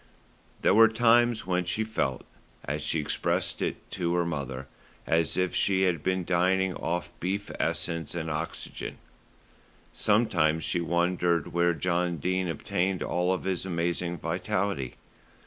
There 0.63 0.73
were 0.73 0.87
times 0.87 1.45
when 1.45 1.63
she 1.65 1.83
felt, 1.83 2.23
as 2.65 2.81
she 2.81 2.99
expressed 2.99 3.61
it 3.61 3.91
to 3.91 4.15
her 4.15 4.25
mother, 4.25 4.67
as 5.05 5.37
if 5.37 5.53
she 5.53 5.83
had 5.83 6.01
been 6.01 6.25
dining 6.25 6.73
off 6.73 7.11
beef 7.19 7.51
essence 7.59 8.15
and 8.15 8.27
oxygen. 8.31 8.97
Sometimes 9.93 10.63
she 10.63 10.81
wondered 10.81 11.53
where 11.53 11.75
John 11.75 12.17
Dene 12.17 12.47
obtained 12.47 13.03
all 13.03 13.37
his 13.37 13.63
amazing 13.63 14.17
vitality. 14.17 14.95